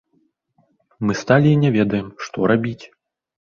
[1.07, 2.81] Мы сталі і не ведаем, што рабіць?